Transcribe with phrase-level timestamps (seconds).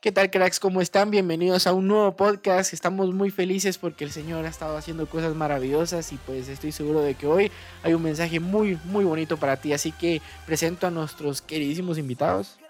[0.00, 0.60] ¿Qué tal cracks?
[0.60, 1.10] ¿Cómo están?
[1.10, 2.72] Bienvenidos a un nuevo podcast.
[2.72, 7.00] Estamos muy felices porque el Señor ha estado haciendo cosas maravillosas y pues estoy seguro
[7.00, 7.50] de que hoy
[7.82, 9.72] hay un mensaje muy muy bonito para ti.
[9.72, 12.60] Así que presento a nuestros queridísimos invitados.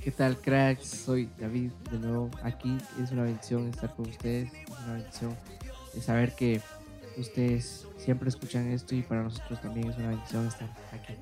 [0.00, 0.86] ¿Qué tal cracks?
[0.86, 2.78] Soy David de nuevo aquí.
[3.02, 4.52] Es una bendición estar con ustedes.
[4.52, 5.36] Es una bendición
[5.92, 6.60] de saber que
[7.16, 11.14] ustedes siempre escuchan esto y para nosotros también es una bendición estar aquí.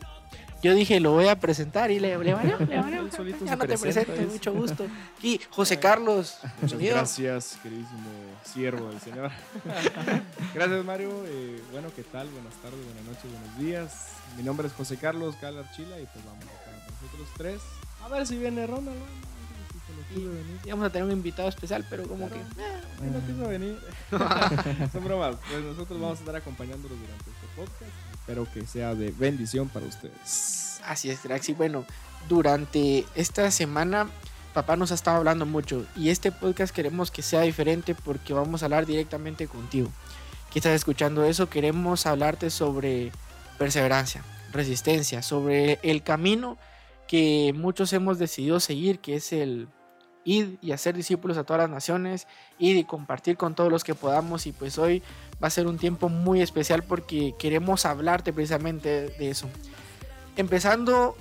[0.63, 3.07] Yo dije, lo voy a presentar y le, le valió, le valió.
[3.45, 4.33] Ya no te presento, es.
[4.33, 4.87] mucho gusto.
[5.23, 6.39] Y José Carlos.
[6.61, 8.11] Muchas gracias, queridísimo
[8.45, 9.31] siervo del Señor.
[10.55, 11.11] gracias, Mario.
[11.27, 12.29] Eh, bueno, ¿qué tal?
[12.29, 14.09] Buenas tardes, buenas noches, buenos días.
[14.37, 16.71] Mi nombre es José Carlos Calar Chila y pues vamos acá
[17.03, 17.61] nosotros tres.
[18.03, 18.97] A ver si viene Ronald.
[20.65, 22.37] Y vamos a tener un invitado especial, pero como que...
[22.37, 23.79] Si no quiso venir.
[24.93, 25.37] Son bromas.
[25.51, 28.16] Pues nosotros vamos a estar acompañándolos durante este podcast.
[28.27, 30.81] Espero que sea de bendición para ustedes.
[30.85, 31.21] Así es.
[31.49, 31.85] Y bueno,
[32.29, 34.09] durante esta semana
[34.53, 38.63] papá nos ha estado hablando mucho y este podcast queremos que sea diferente porque vamos
[38.63, 39.91] a hablar directamente contigo.
[40.51, 43.13] Que estás escuchando eso, queremos hablarte sobre
[43.59, 46.59] perseverancia, resistencia, sobre el camino
[47.07, 49.69] que muchos hemos decidido seguir, que es el
[50.25, 52.27] ir y hacer discípulos a todas las naciones,
[52.59, 55.03] ir y compartir con todos los que podamos y pues hoy
[55.43, 59.49] va a ser un tiempo muy especial porque queremos hablarte precisamente de eso.
[60.37, 61.17] Empezando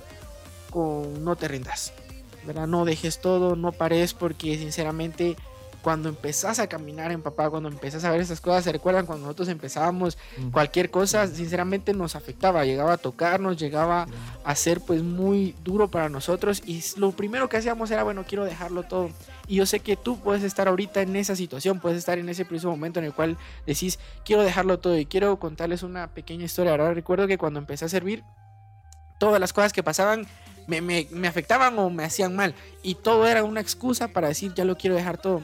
[0.70, 1.92] con no te rindas,
[2.46, 2.66] ¿verdad?
[2.66, 5.36] No dejes todo, no pares porque sinceramente
[5.86, 9.22] cuando empezás a caminar en papá, cuando empezás a ver esas cosas, se recuerdan cuando
[9.26, 10.18] nosotros empezábamos
[10.50, 14.08] cualquier cosa, sinceramente nos afectaba, llegaba a tocarnos, llegaba
[14.42, 18.44] a ser pues muy duro para nosotros y lo primero que hacíamos era, bueno, quiero
[18.44, 19.10] dejarlo todo.
[19.46, 22.44] Y yo sé que tú puedes estar ahorita en esa situación, puedes estar en ese
[22.44, 26.72] preciso momento en el cual decís, quiero dejarlo todo y quiero contarles una pequeña historia.
[26.72, 28.24] Ahora recuerdo que cuando empecé a servir,
[29.18, 30.26] todas las cosas que pasaban
[30.66, 32.56] me, me- me afectaban o me hacían mal.
[32.82, 35.42] Y todo era una excusa para decir, ya lo quiero dejar todo.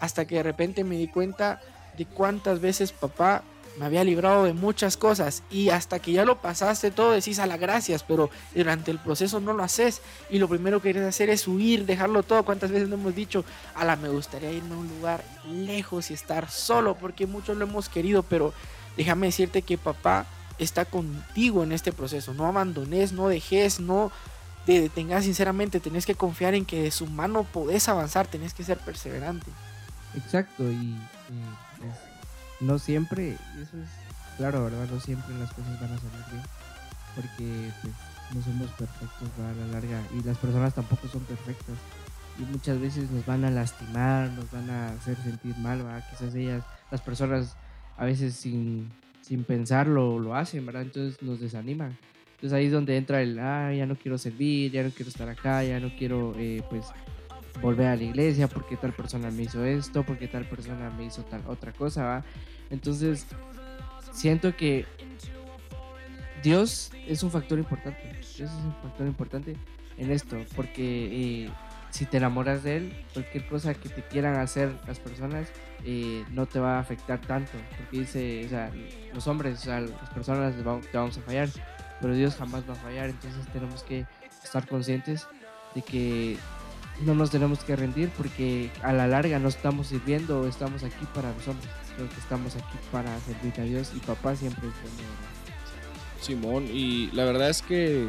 [0.00, 1.60] Hasta que de repente me di cuenta
[1.96, 3.42] de cuántas veces papá
[3.78, 5.42] me había librado de muchas cosas.
[5.50, 9.40] Y hasta que ya lo pasaste todo, decís a la gracias, pero durante el proceso
[9.40, 10.02] no lo haces.
[10.28, 12.44] Y lo primero que quieres hacer es huir, dejarlo todo.
[12.44, 13.44] ¿Cuántas veces no hemos dicho,
[13.74, 16.96] a la me gustaría irme a un lugar lejos y estar solo?
[16.96, 18.52] Porque muchos lo hemos querido, pero
[18.96, 20.26] déjame decirte que papá
[20.58, 22.34] está contigo en este proceso.
[22.34, 24.12] No abandones, no dejes, no
[24.66, 25.80] te detengas sinceramente.
[25.80, 29.50] Tenés que confiar en que de su mano podés avanzar, tenés que ser perseverante.
[30.16, 31.94] Exacto, y eh, pues,
[32.60, 33.88] no siempre, eso es
[34.36, 34.86] claro, ¿verdad?
[34.90, 36.42] No siempre las cosas van a salir bien,
[37.14, 37.94] porque pues,
[38.34, 41.76] no somos perfectos a la larga y las personas tampoco son perfectas
[42.38, 46.04] y muchas veces nos van a lastimar, nos van a hacer sentir mal, ¿verdad?
[46.10, 47.56] Quizás ellas, las personas
[47.96, 48.88] a veces sin,
[49.20, 50.82] sin pensarlo lo hacen, ¿verdad?
[50.82, 51.96] Entonces nos desaniman.
[52.36, 55.28] Entonces ahí es donde entra el, ah, ya no quiero servir, ya no quiero estar
[55.28, 56.86] acá, ya no quiero, eh, pues,
[57.60, 61.22] volver a la iglesia porque tal persona me hizo esto, porque tal persona me hizo
[61.24, 62.24] tal otra cosa, ¿va?
[62.70, 63.26] Entonces,
[64.12, 64.86] siento que
[66.42, 68.20] Dios es un factor importante.
[68.36, 69.56] Dios es un factor importante
[69.98, 71.50] en esto, porque eh,
[71.90, 75.48] si te enamoras de Él, cualquier cosa que te quieran hacer las personas
[75.84, 78.72] eh, no te va a afectar tanto, porque dice, o sea,
[79.12, 81.48] los hombres, o sea, las personas te vamos a fallar,
[82.00, 84.06] pero Dios jamás va a fallar, entonces tenemos que
[84.42, 85.26] estar conscientes
[85.74, 86.36] de que
[87.04, 91.32] no nos tenemos que rendir porque a la larga no estamos sirviendo estamos aquí para
[91.32, 94.74] los hombres, creo que estamos aquí para servir a Dios y papá siempre es.
[96.24, 98.08] Simón, y la verdad es que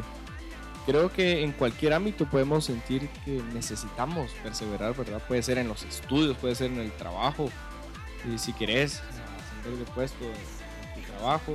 [0.84, 5.22] creo que en cualquier ámbito podemos sentir que necesitamos perseverar, ¿verdad?
[5.26, 7.48] Puede ser en los estudios, puede ser en el trabajo,
[8.32, 11.52] y si querés ascender de puesto en tu trabajo,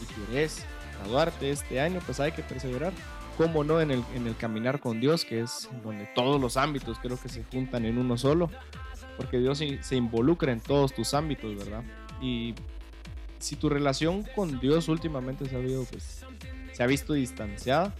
[0.00, 0.64] si querés
[0.98, 2.92] graduarte este año, pues hay que perseverar.
[3.36, 6.98] Cómo no en el, en el caminar con Dios, que es donde todos los ámbitos
[7.00, 8.48] creo que se juntan en uno solo,
[9.16, 11.82] porque Dios se- involucra en todos tus ámbitos, ¿verdad?
[12.22, 12.54] Y
[13.38, 16.24] si tu relación con Dios últimamente se ha, habido, pues,
[16.72, 17.92] se ha visto distanciada,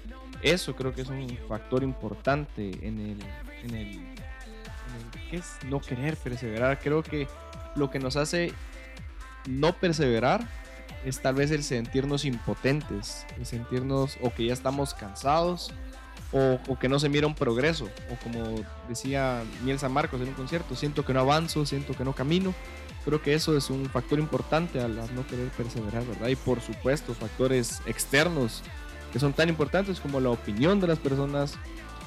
[0.42, 3.18] eso creo que es un factor importante en el,
[3.64, 5.56] en el, en el- ¿qué es?
[5.68, 6.78] no querer perseverar.
[6.80, 7.26] Creo que
[7.74, 8.52] lo que nos hace
[9.48, 10.46] no perseverar
[11.04, 15.72] es tal vez el sentirnos impotentes, el sentirnos o que ya estamos cansados
[16.32, 20.28] o, o que no se mira un progreso, o como decía Miel San Marcos en
[20.28, 22.54] un concierto, siento que no avanzo, siento que no camino.
[23.04, 26.28] Creo que eso es un factor importante al no querer perseverar, ¿verdad?
[26.28, 28.62] Y por supuesto, factores externos
[29.12, 31.54] que son tan importantes como la opinión de las personas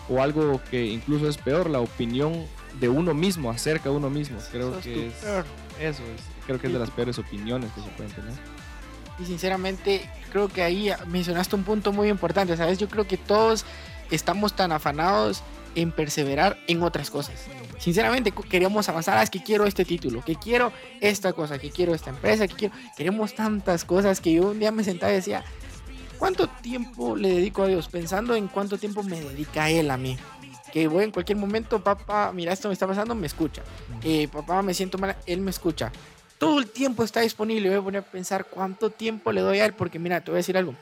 [0.09, 2.45] o algo que incluso es peor, la opinión
[2.79, 4.37] de uno mismo acerca de uno mismo.
[4.51, 5.45] Creo Sos que es, peor.
[5.79, 8.33] eso es, creo que es de las peores opiniones que se pueden tener.
[9.19, 12.77] Y sinceramente, creo que ahí mencionaste un punto muy importante, ¿sabes?
[12.77, 13.65] Yo creo que todos
[14.11, 15.43] estamos tan afanados
[15.75, 17.35] en perseverar en otras cosas.
[17.77, 21.93] Sinceramente queríamos avanzar, ah, es que quiero este título, que quiero esta cosa, que quiero
[21.93, 22.75] esta empresa, que quiero...
[22.95, 25.43] Queremos tantas cosas que yo un día me sentaba y decía,
[26.17, 27.87] ¿cuánto tiempo le dedico a Dios?
[27.87, 30.17] Pensando en cuánto tiempo me dedica Él a mí.
[30.73, 33.61] Que voy en cualquier momento, papá, mira, esto me está pasando, me escucha.
[34.03, 35.91] Eh, papá, me siento mal, Él me escucha.
[36.37, 37.69] Todo el tiempo está disponible.
[37.69, 40.37] Voy a poner a pensar cuánto tiempo le doy a Él, porque mira, te voy
[40.37, 40.75] a decir algo.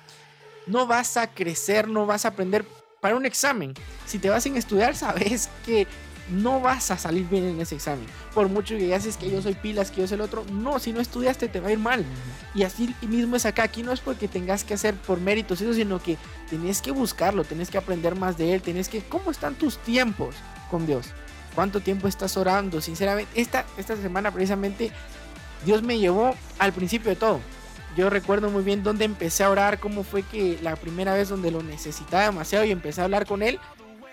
[0.67, 2.65] No vas a crecer, no vas a aprender
[2.99, 3.73] para un examen.
[4.05, 5.87] Si te vas sin estudiar, sabes que
[6.29, 8.05] no vas a salir bien en ese examen.
[8.33, 10.91] Por mucho que haces que yo soy pilas, que yo soy el otro, no, si
[10.91, 12.03] no estudiaste te va a ir mal.
[12.53, 16.01] Y así mismo es acá, aquí no es porque tengas que hacer por méritos, sino
[16.01, 16.17] que
[16.49, 20.35] tenés que buscarlo, tenés que aprender más de él, tenés que, ¿cómo están tus tiempos
[20.71, 21.07] con Dios?
[21.53, 22.81] ¿Cuánto tiempo estás orando?
[22.81, 24.91] Sinceramente, esta, esta semana precisamente
[25.65, 27.39] Dios me llevó al principio de todo.
[27.97, 31.49] Yo recuerdo muy bien dónde empecé a orar, cómo fue que la primera vez donde
[31.49, 33.59] lo necesitaba demasiado y empecé a hablar con él,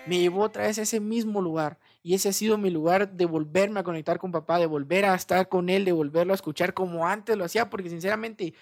[0.07, 3.25] me llevó otra vez a ese mismo lugar y ese ha sido mi lugar de
[3.25, 6.73] volverme a conectar con papá, de volver a estar con él, de volverlo a escuchar
[6.73, 8.53] como antes lo hacía, porque sinceramente,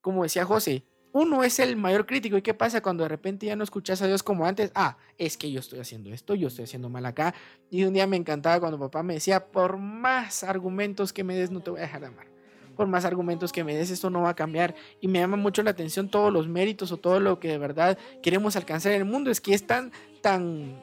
[0.00, 2.36] como decía José, uno es el mayor crítico.
[2.36, 4.72] ¿Y qué pasa cuando de repente ya no escuchas a Dios como antes?
[4.74, 7.34] Ah, es que yo estoy haciendo esto, yo estoy haciendo mal acá.
[7.70, 11.52] Y un día me encantaba cuando papá me decía, por más argumentos que me des,
[11.52, 12.33] no te voy a dejar de amar.
[12.76, 14.74] Por más argumentos que me des, esto no va a cambiar.
[15.00, 17.98] Y me llama mucho la atención todos los méritos o todo lo que de verdad
[18.22, 19.30] queremos alcanzar en el mundo.
[19.30, 20.82] Es que es tan, tan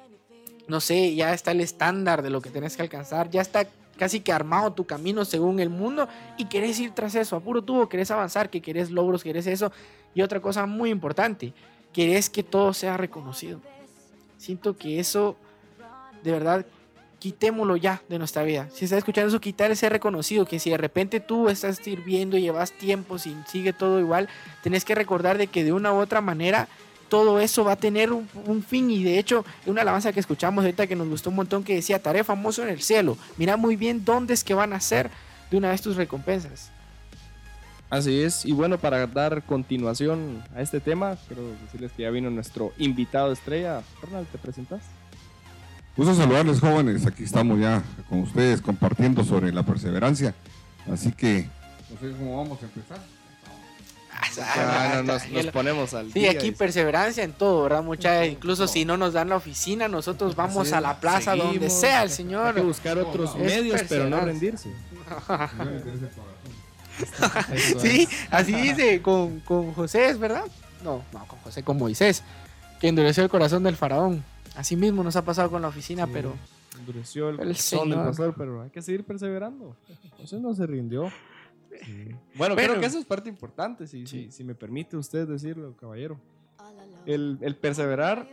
[0.67, 3.67] no sé, ya está el estándar de lo que tienes que alcanzar, ya está
[3.97, 6.07] casi que armado tu camino según el mundo
[6.37, 9.71] y querés ir tras eso, a puro tubo, querés avanzar, que querés logros, querés eso.
[10.13, 11.53] Y otra cosa muy importante,
[11.93, 13.61] querés que todo sea reconocido.
[14.37, 15.35] Siento que eso,
[16.23, 16.65] de verdad,
[17.21, 18.67] quitémoslo ya de nuestra vida.
[18.73, 22.41] Si estás escuchando eso, quitar ese reconocido, que si de repente tú estás sirviendo y
[22.41, 24.27] llevas tiempo sin sigue todo igual,
[24.63, 26.67] tenés que recordar de que de una u otra manera
[27.09, 30.87] todo eso va a tener un, fin y de hecho una alabanza que escuchamos ahorita
[30.87, 34.03] que nos gustó un montón que decía, Tarea famoso en el cielo, mira muy bien
[34.03, 35.11] dónde es que van a ser
[35.51, 36.71] de una vez tus recompensas.
[37.91, 42.31] Así es, y bueno, para dar continuación a este tema, quiero decirles que ya vino
[42.31, 43.83] nuestro invitado estrella.
[44.01, 44.81] Ronald, ¿te presentas?
[46.01, 50.33] Gusto saludarles jóvenes, aquí estamos ya con ustedes compartiendo sobre la perseverancia,
[50.91, 51.47] así que
[51.91, 52.97] no sé cómo vamos a empezar.
[54.41, 55.21] Ah, nos,
[55.53, 58.33] ponemos al Sí, aquí perseverancia en todo, ¿verdad, muchachos?
[58.33, 62.09] Incluso si no nos dan la oficina, nosotros vamos a la plaza donde sea el
[62.09, 62.47] Señor.
[62.47, 64.71] Hay que buscar otros medios, pero no rendirse.
[67.79, 70.45] sí, así dice con, con José, ¿es verdad?
[70.83, 72.23] No, no, con José, con Moisés,
[72.79, 74.30] que endureció el corazón del faraón.
[74.55, 76.33] Así mismo nos ha pasado con la oficina, pero...
[76.77, 79.75] Endureció el corazón del pastor, pero hay que seguir perseverando.
[80.17, 81.09] José no se rindió.
[82.35, 86.19] Bueno, creo que eso es parte importante, si, si, me permite usted decirlo, caballero.
[87.05, 88.27] El, el, perseverar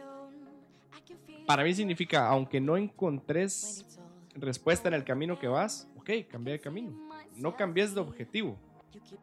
[1.47, 3.87] para mí significa, aunque no encontres
[4.35, 6.93] respuesta en el camino que vas, ok, cambia de camino.
[7.37, 8.59] No cambies de objetivo.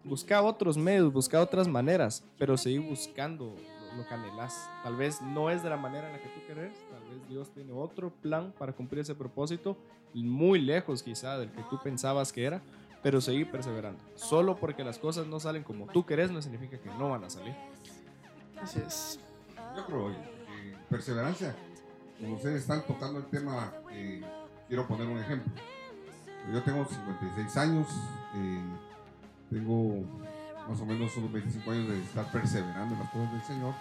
[0.03, 3.55] Busca otros medios, busca otras maneras, pero seguir buscando
[3.97, 4.69] lo, que anhelas.
[4.83, 7.51] Tal vez no es de la manera en la que tú querés, tal vez Dios
[7.51, 9.77] tiene otro plan para cumplir ese propósito,
[10.13, 12.61] muy lejos quizá del que tú pensabas que era,
[13.03, 14.01] pero seguir perseverando.
[14.15, 17.29] Solo porque las cosas no salen como tú querés no significa que no van a
[17.29, 17.53] salir.
[18.61, 19.19] Así es.
[19.75, 20.35] Yo creo que
[20.89, 21.55] perseverancia,
[22.19, 24.23] como ustedes están tocando el tema, eh,
[24.67, 25.51] quiero poner un ejemplo.
[26.53, 27.87] Yo tengo 56 años,
[28.35, 28.61] eh,
[29.49, 30.03] tengo
[30.67, 33.73] más o menos unos 25 años de estar perseverando en las cosas del Señor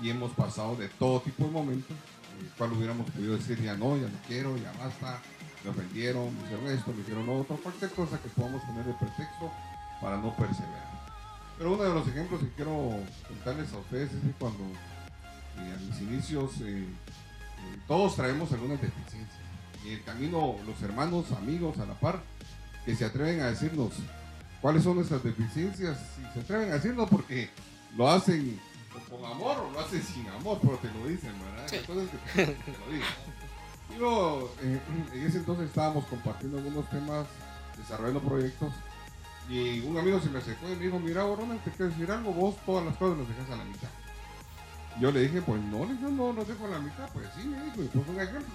[0.00, 1.96] y hemos pasado de todo tipo de momentos,
[2.38, 5.20] en el cual hubiéramos podido decir ya no, ya no quiero, ya basta,
[5.64, 9.50] me ofendieron, me hicieron esto, me hicieron otro, cualquier cosa que podamos poner de pretexto
[10.00, 10.96] para no perseverar.
[11.56, 12.90] Pero uno de los ejemplos que quiero
[13.26, 18.80] contarles a ustedes es que cuando eh, a mis inicios eh, eh, todos traemos algunas
[18.80, 19.40] deficiencias.
[19.84, 22.20] Y el camino los hermanos, amigos a la par,
[22.84, 23.92] que se atreven a decirnos
[24.60, 27.50] cuáles son nuestras deficiencias, y se atreven a decirnos porque
[27.96, 28.60] lo hacen
[29.10, 31.72] con amor o lo hacen sin amor, pero te lo dicen, ¿verdad?
[31.72, 33.04] Entonces que te, te lo digo.
[33.98, 34.80] Yo, eh,
[35.14, 37.26] en ese entonces estábamos compartiendo algunos temas,
[37.76, 38.72] desarrollando proyectos,
[39.48, 42.32] y un amigo se me acercó y me dijo, mira, Ronald, te quiero decir algo,
[42.32, 43.88] vos todas las cosas las dejas a la mitad.
[45.00, 47.62] Yo le dije, pues no, yo no las dejo a la mitad, pues sí, me
[47.64, 48.54] dijo, y pues un ejemplo.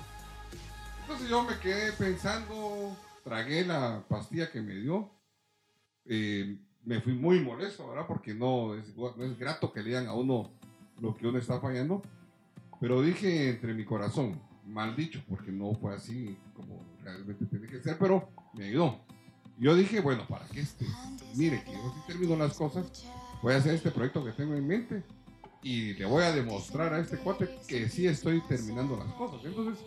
[1.02, 5.10] Entonces yo me quedé pensando, tragué la pastilla que me dio,
[6.14, 8.06] eh, me fui muy molesto, ¿verdad?
[8.06, 10.52] Porque no es, no es grato que le digan a uno
[11.00, 12.02] lo que uno está fallando,
[12.82, 17.82] pero dije entre mi corazón, mal dicho, porque no fue así como realmente tiene que
[17.82, 19.00] ser, pero me ayudó.
[19.58, 20.86] Yo dije, bueno, para que este,
[21.36, 23.06] mire que yo sí termino las cosas,
[23.42, 25.04] voy a hacer este proyecto que tengo en mente
[25.64, 29.46] y le voy a demostrar a este cuate que sí estoy terminando las cosas.
[29.46, 29.82] Entonces,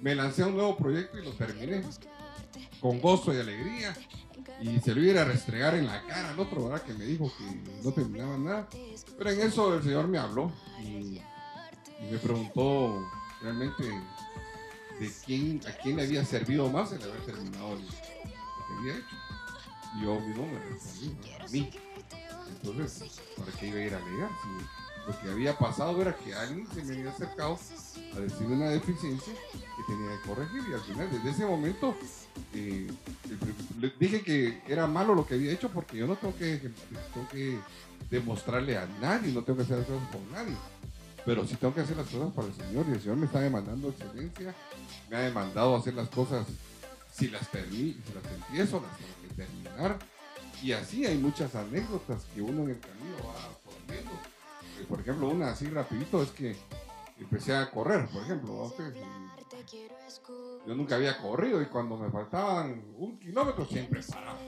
[0.00, 1.82] me lancé a un nuevo proyecto y lo terminé
[2.80, 3.94] con gozo y alegría.
[4.60, 6.72] Y se lo iba a restregar en la cara al otro.
[6.84, 7.44] Que me dijo que
[7.82, 8.68] no terminaba nada.
[9.18, 11.20] Pero en eso el Señor me habló y,
[12.10, 13.08] me preguntó
[13.40, 13.84] realmente
[14.98, 19.16] de quién, a quién le había servido más el haber terminado lo que había hecho.
[19.96, 21.70] Y yo mismo me respondí, a mí.
[22.48, 24.30] Entonces, ¿para qué iba a ir a alegar?
[24.42, 27.58] Si lo que había pasado era que alguien se me había acercado
[28.14, 31.96] a decir una deficiencia que tenía que corregir y al final, desde ese momento,
[32.54, 32.88] eh,
[33.80, 36.70] le dije que era malo lo que había hecho porque yo no tengo que,
[37.12, 37.58] tengo que
[38.10, 40.56] demostrarle a nadie, no tengo que hacer las cosas por nadie.
[41.24, 43.40] Pero sí tengo que hacer las cosas para el Señor y el Señor me está
[43.40, 44.54] demandando excelencia,
[45.08, 46.46] me ha demandado hacer las cosas
[47.12, 49.98] si las, termino, si las empiezo, las tengo que terminar.
[50.62, 53.61] Y así hay muchas anécdotas que uno en el camino va
[54.88, 56.56] Por ejemplo, una así rapidito es que
[57.18, 58.72] empecé a correr, por ejemplo.
[60.66, 64.38] Yo nunca había corrido y cuando me faltaban un kilómetro siempre paraba.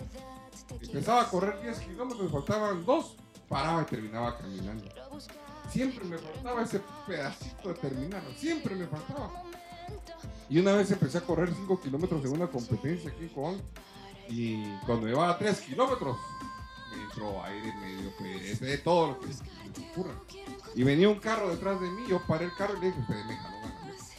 [0.81, 3.17] Empezaba a correr 10 kilómetros, me faltaban dos,
[3.49, 4.85] paraba y terminaba caminando.
[5.69, 9.43] Siempre me faltaba ese pedacito de terminarlo, siempre me faltaba.
[10.49, 13.61] Y una vez empecé a correr 5 kilómetros en una competencia aquí con
[14.29, 16.17] y cuando llevaba 3 kilómetros
[17.45, 20.15] aire medio pues, de todo lo que me ocurra.
[20.75, 23.27] Y venía un carro detrás de mí, yo paré el carro y le dije, ustedes
[23.27, 24.15] me jaló la cabeza".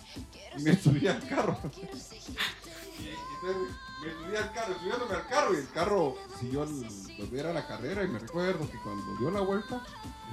[0.58, 1.58] Y me subí al carro.
[1.75, 7.29] y, entonces me subí al carro, subiéndome al carro y el carro siguió el- lo
[7.29, 9.82] que era la carrera y me recuerdo que cuando dio la vuelta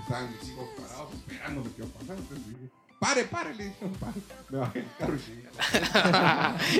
[0.02, 2.16] estaban mis hijos parados esperándome que iba a pasar.
[2.18, 4.20] Entonces dije, pare, pare, le dije, pare.
[4.50, 5.42] Me bajé del carro y seguí.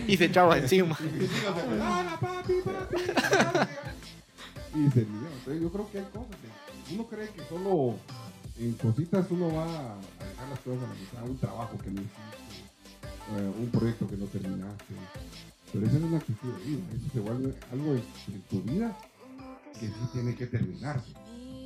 [0.12, 0.96] y se echaba encima.
[1.00, 3.68] Y mis hijos se "Dale, papi, papi, dale".
[4.74, 5.28] Y se olvidó.
[5.38, 7.94] Entonces yo creo que hay cosas que uno cree que solo
[8.58, 12.00] en cositas uno va a dejar las cosas a la mitad, un trabajo que no
[12.00, 12.62] hiciste,
[13.36, 14.94] eh, un proyecto que no terminaste.
[15.72, 18.96] Pero esa es una actitud de vida, eso se vuelve algo en tu vida
[19.78, 21.12] que sí tiene que terminarse.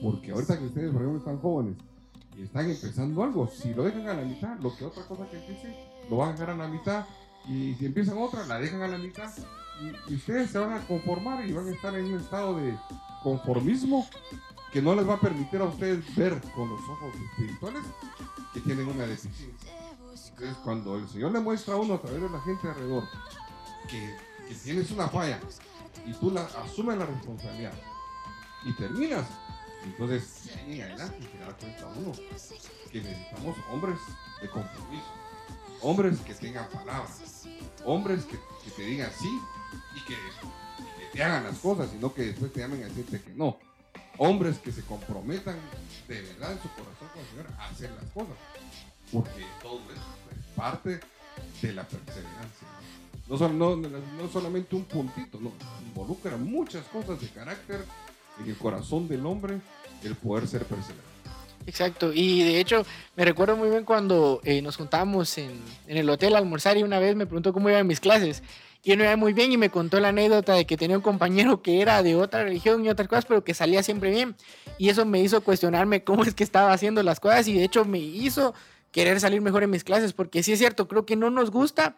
[0.03, 1.77] Porque ahorita que ustedes, por ejemplo, están jóvenes
[2.37, 5.39] y están empezando algo, si lo dejan a la mitad, lo que otra cosa que
[5.39, 5.75] empiece,
[6.09, 7.05] lo van a dejar a la mitad.
[7.49, 9.31] Y si empiezan otra, la dejan a la mitad.
[9.81, 12.77] Y, ustedes se van a conformar y van a estar en un estado de
[13.23, 14.07] conformismo
[14.73, 17.83] que no les va a permitir a ustedes ver con los ojos espirituales
[18.53, 19.73] que tienen una deficiencia.
[20.11, 23.05] Entonces, cuando el Señor le muestra a uno a través de la gente alrededor
[23.89, 24.27] que,
[24.63, 25.41] tienes una falla
[26.07, 27.73] y tú la asumes la responsabilidad
[28.65, 29.27] y terminas,
[29.83, 32.13] entonces en adelante se da cuenta uno
[32.93, 33.99] que necesitamos hombres
[34.41, 35.05] de compromiso,
[35.83, 37.49] hombres que tengan palabras,
[37.85, 38.39] hombres que
[38.71, 39.41] te digan sí
[39.95, 43.33] y que, que te hagan las cosas, sino que después te llamen a decirte que
[43.35, 43.59] no.
[44.19, 45.57] Hombres que se comprometan
[46.09, 48.37] de verdad en su corazón con el Señor a hacer las cosas.
[49.13, 51.01] Porque todo eso es parte
[51.63, 52.69] de la perseverancia.
[53.29, 55.53] No, sol- no- no- solamente un puntito, no,
[55.87, 57.85] involucra muchas cosas de carácter
[58.41, 59.59] en el corazón del hombre
[60.03, 61.05] el poder ser perseverante.
[61.67, 66.09] Exacto, y de hecho me recuerdo muy bien cuando eh, nos juntábamos en, en el
[66.09, 68.43] hotel a almorzar y una vez me preguntó cómo iban mis clases.
[68.87, 71.03] Y él me iba muy bien y me contó la anécdota de que tenía un
[71.03, 74.37] compañero que era de otra religión y otras cosas, pero que salía siempre bien.
[74.79, 77.85] Y eso me hizo cuestionarme cómo es que estaba haciendo las cosas y de hecho
[77.85, 78.55] me hizo
[78.93, 81.97] querer salir mejor en mis clases, porque sí es cierto, creo que no nos gusta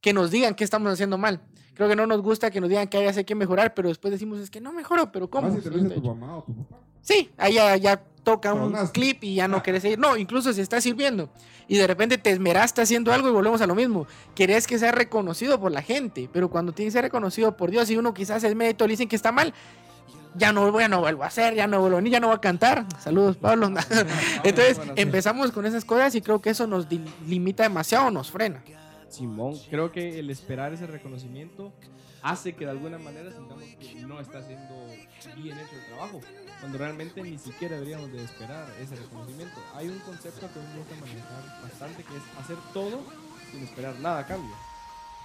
[0.00, 1.42] que nos digan que estamos haciendo mal.
[1.74, 4.38] Creo que no nos gusta que nos digan que hay que mejorar, pero después decimos
[4.38, 5.48] es que no mejoro, pero ¿cómo?
[5.48, 6.78] Más si te lo dice tu mamá o tu papá.
[7.02, 9.98] Sí, ahí ya, ya toca un clip y ya no querés seguir.
[9.98, 11.30] No, incluso si estás sirviendo
[11.68, 14.06] y de repente te esmeraste haciendo algo y volvemos a lo mismo.
[14.34, 17.90] Querés que sea reconocido por la gente, pero cuando tiene que ser reconocido por Dios
[17.90, 19.54] y uno quizás es mérito le dicen que está mal,
[20.34, 22.40] ya no, ya no vuelvo a hacer, ya no vuelvo venir, ya no voy a
[22.40, 22.86] cantar.
[22.98, 23.66] Saludos, Pablo.
[24.44, 26.86] Entonces empezamos con esas cosas y creo que eso nos
[27.26, 28.62] limita demasiado, nos frena.
[29.08, 31.72] Simón, creo que el esperar ese reconocimiento
[32.22, 34.74] hace que de alguna manera sintamos que no está haciendo
[35.36, 36.20] bien hecho el trabajo,
[36.60, 39.60] cuando realmente ni siquiera deberíamos de esperar ese reconocimiento.
[39.74, 43.02] Hay un concepto que me gusta manejar bastante, que es hacer todo
[43.50, 44.54] sin esperar nada a cambio.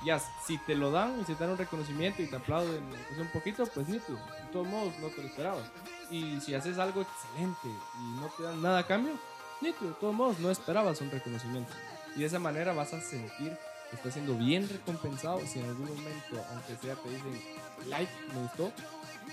[0.05, 2.83] Ya, si te lo dan y si te dan un reconocimiento y te aplauden
[3.13, 4.17] sea un poquito, pues nítido.
[4.17, 5.71] De todos modos, no te lo esperabas.
[6.11, 9.13] Y si haces algo excelente y no te dan nada a cambio,
[9.61, 9.89] nítido.
[9.89, 11.73] De todos modos, no esperabas un reconocimiento.
[12.15, 13.57] Y de esa manera vas a sentir
[13.95, 17.41] que estás siendo bien recompensado si en algún momento, aunque sea, te dicen
[17.89, 18.71] like, me gustó.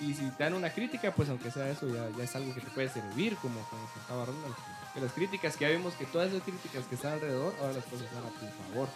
[0.00, 2.70] Y si te dan una crítica, pues aunque sea eso, ya, es algo que te
[2.70, 4.54] puede servir, como cuando contaba Ronald.
[4.94, 7.84] Que las críticas, que ya vimos que todas esas críticas que están alrededor, ahora las
[7.84, 8.88] cosas van a tu favor.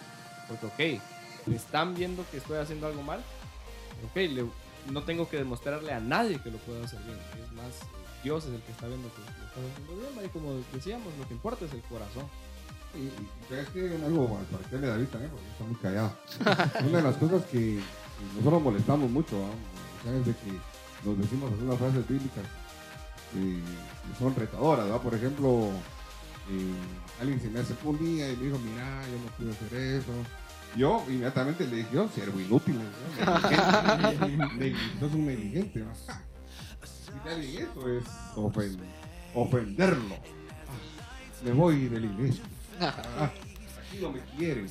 [0.49, 1.03] Porque, ok,
[1.47, 3.21] me están viendo que estoy haciendo algo mal.
[4.11, 4.47] Ok, le-
[4.91, 7.19] no tengo que demostrarle a nadie que lo puedo hacer bien.
[7.45, 7.73] Es más,
[8.23, 10.27] Dios es el que está viendo que lo estás haciendo bien.
[10.27, 12.27] Y como decíamos, lo que importa es el corazón.
[12.99, 16.13] Y, y algo para que le David también, porque está muy callado.
[16.89, 17.81] Una de las cosas que,
[18.39, 19.37] nosotros molestamos mucho.
[20.05, 20.27] ¿sabes?
[20.27, 20.53] De que
[21.05, 22.45] nos decimos algunas frases bíblicas
[23.37, 23.61] eh,
[24.13, 25.01] que son retadoras, ¿verdad?
[25.03, 25.71] Por ejemplo,
[26.51, 26.75] eh,
[27.21, 30.13] alguien se me acercó un día y me dijo, mira, yo no pude hacer eso.
[30.77, 33.41] Yo inmediatamente le dije, yo siervo inútil, ¿no?
[35.01, 35.85] sos un negligente.
[37.25, 38.05] Y alguien eso es
[38.37, 38.79] ofen-
[39.35, 40.15] ofenderlo.
[40.17, 42.45] Ah, Me voy de la iglesia.
[42.81, 44.71] Aquí no me quieren.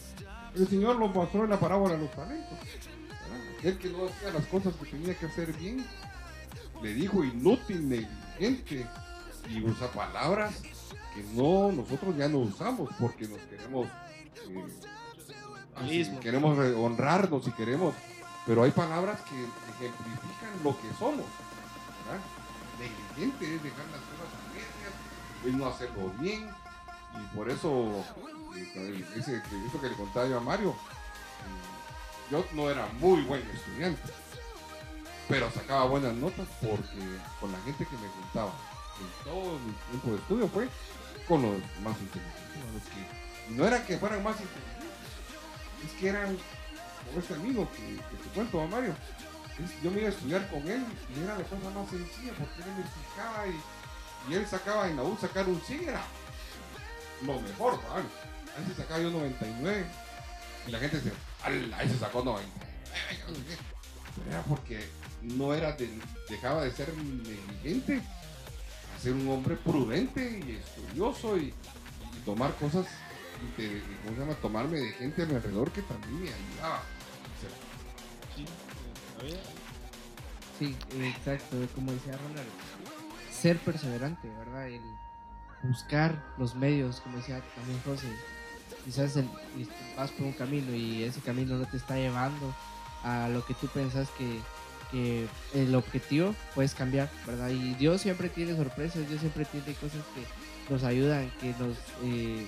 [0.55, 2.57] El Señor lo mostró en la parábola de los talentos.
[3.57, 5.85] Aquel que no hacía las cosas que tenía que hacer bien,
[6.81, 8.85] le dijo inútil, negligente,
[9.49, 10.55] y usa palabras
[11.13, 13.87] que no nosotros ya no usamos porque nos queremos
[14.49, 14.65] eh,
[15.75, 17.93] así, queremos re- honrarnos y queremos
[18.45, 21.25] pero hay palabras que ejemplifican lo que somos
[22.05, 22.21] ¿verdad?
[22.79, 26.49] negligente es dejar las cosas a medias es no hacerlo bien
[27.21, 28.03] y por eso
[29.15, 30.75] ese, eso que le contaba yo a Mario
[32.31, 34.01] yo no era muy buen estudiante
[35.27, 38.51] pero sacaba buenas notas porque con la gente que me juntaba
[38.99, 40.69] en todo mi tiempo de estudio fue
[41.27, 41.53] con los
[41.83, 42.83] más inteligentes,
[43.49, 43.65] ¿no?
[43.67, 44.85] era que fueran más inteligentes,
[45.85, 46.37] es que eran
[47.07, 48.93] como este amigo que, te cuento, ¿va, Mario.
[49.63, 52.61] Es- yo me iba a estudiar con él y era la cosa más sencilla porque
[52.61, 56.01] él me explicaba y, y él sacaba en la U sacar un 100 era
[57.33, 57.97] lo mejor, ¿va?
[57.97, 59.85] A veces sacaba yo 99
[60.67, 61.11] y la gente decía,
[61.43, 61.83] ¡ala!
[61.83, 62.69] Ese sacó 99.
[63.27, 63.57] no sé qué".
[64.15, 64.87] Pero Era porque
[65.21, 68.01] no era de- dejaba de ser negligente
[68.95, 71.47] a ser un hombre prudente y estudioso y,
[72.15, 72.85] y tomar cosas,
[73.57, 74.35] y de- ¿cómo se llama?
[74.35, 76.77] Tomarme de gente a mi alrededor que también me ayudaba.
[76.77, 78.45] O sea,
[80.57, 82.47] Sí, exacto, como decía Ronald,
[83.29, 84.67] ser perseverante, ¿verdad?
[84.69, 84.81] El
[85.67, 88.07] buscar los medios, como decía también José,
[88.83, 92.53] quizás y vas por un camino y ese camino no te está llevando
[93.03, 94.39] a lo que tú pensás que,
[94.91, 97.49] que el objetivo puedes cambiar, ¿verdad?
[97.49, 102.47] Y Dios siempre tiene sorpresas, Dios siempre tiene cosas que nos ayudan, que nos eh,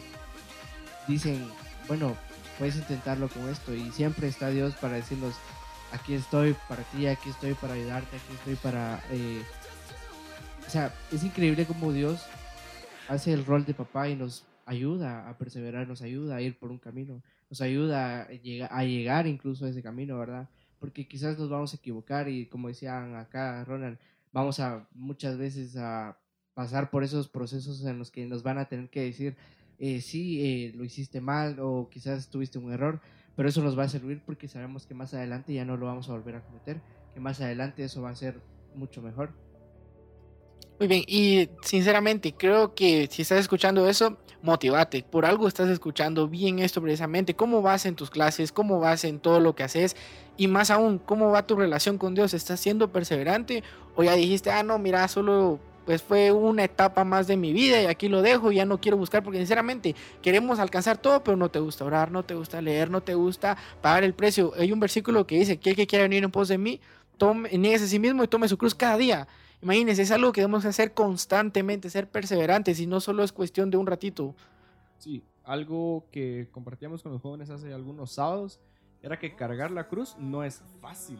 [1.07, 1.47] dicen,
[1.87, 2.15] bueno,
[2.57, 5.35] puedes intentarlo con esto y siempre está Dios para decirnos,
[5.91, 9.01] aquí estoy para ti, aquí estoy para ayudarte, aquí estoy para...
[9.11, 9.43] eh,
[10.65, 12.21] o sea, es increíble como Dios
[13.07, 16.71] hace el rol de papá y nos ayuda a perseverar, nos ayuda a ir por
[16.71, 18.27] un camino, nos ayuda a
[18.69, 20.49] a llegar incluso a ese camino, ¿verdad?
[20.79, 23.97] Porque quizás nos vamos a equivocar y como decían acá Ronald,
[24.31, 26.19] vamos a muchas veces a
[26.53, 29.37] pasar por esos procesos en los que nos van a tener que decir,
[29.79, 32.99] eh, sí, eh, lo hiciste mal o quizás tuviste un error,
[33.35, 36.09] pero eso nos va a servir porque sabemos que más adelante ya no lo vamos
[36.09, 36.81] a volver a cometer,
[37.13, 38.41] que más adelante eso va a ser
[38.75, 39.46] mucho mejor.
[40.79, 45.03] Muy bien, y sinceramente creo que si estás escuchando eso, motivate.
[45.03, 47.35] Por algo estás escuchando bien esto precisamente.
[47.35, 48.51] ¿Cómo vas en tus clases?
[48.51, 49.95] ¿Cómo vas en todo lo que haces?
[50.37, 52.35] Y más aún, ¿cómo va tu relación con Dios?
[52.35, 53.63] ¿Estás siendo perseverante?
[53.95, 57.81] ¿O ya dijiste, ah, no, mira, solo pues fue una etapa más de mi vida
[57.81, 59.23] y aquí lo dejo y ya no quiero buscar?
[59.23, 63.01] Porque sinceramente queremos alcanzar todo, pero no te gusta orar, no te gusta leer, no
[63.01, 64.53] te gusta pagar el precio.
[64.59, 66.81] Hay un versículo que dice que el que quiera venir en pos de mí,
[67.17, 69.27] tome, nieguese a sí mismo y tome su cruz cada día.
[69.61, 73.77] Imagínense, es algo que debemos hacer constantemente, ser perseverantes y no solo es cuestión de
[73.77, 74.35] un ratito.
[74.99, 78.59] Sí, algo que compartíamos con los jóvenes hace algunos sábados
[79.01, 81.19] era que cargar la cruz no es fácil.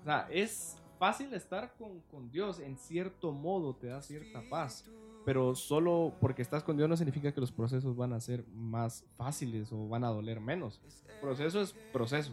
[0.00, 4.84] O sea, es fácil estar con, con Dios, en cierto modo te da cierta paz,
[5.24, 9.04] pero solo porque estás con Dios no significa que los procesos van a ser más
[9.16, 10.80] fáciles o van a doler menos.
[11.20, 12.32] Proceso es proceso.